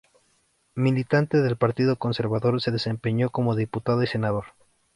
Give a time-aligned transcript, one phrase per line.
[0.73, 4.45] Militante del Partido Conservador, se desempeñó como diputado y senador.